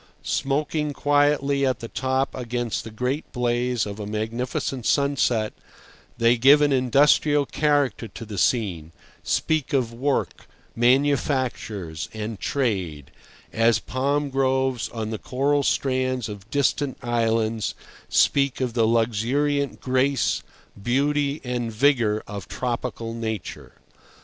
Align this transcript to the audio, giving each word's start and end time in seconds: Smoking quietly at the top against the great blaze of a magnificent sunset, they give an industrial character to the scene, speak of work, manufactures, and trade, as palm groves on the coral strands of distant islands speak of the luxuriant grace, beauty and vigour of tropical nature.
Smoking 0.23 0.93
quietly 0.93 1.63
at 1.63 1.79
the 1.79 1.87
top 1.87 2.33
against 2.33 2.83
the 2.83 2.89
great 2.89 3.31
blaze 3.31 3.85
of 3.85 3.99
a 3.99 4.07
magnificent 4.07 4.87
sunset, 4.87 5.53
they 6.17 6.37
give 6.37 6.63
an 6.63 6.73
industrial 6.73 7.45
character 7.45 8.07
to 8.07 8.25
the 8.25 8.39
scene, 8.39 8.93
speak 9.21 9.73
of 9.73 9.93
work, 9.93 10.47
manufactures, 10.75 12.09
and 12.15 12.39
trade, 12.39 13.11
as 13.53 13.77
palm 13.77 14.31
groves 14.31 14.89
on 14.89 15.11
the 15.11 15.19
coral 15.19 15.61
strands 15.61 16.27
of 16.27 16.49
distant 16.49 16.97
islands 17.03 17.75
speak 18.09 18.59
of 18.59 18.73
the 18.73 18.87
luxuriant 18.87 19.79
grace, 19.81 20.41
beauty 20.81 21.39
and 21.43 21.71
vigour 21.71 22.23
of 22.25 22.47
tropical 22.47 23.13
nature. 23.13 23.73